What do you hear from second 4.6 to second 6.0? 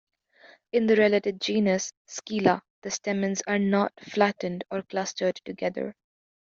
or clustered together.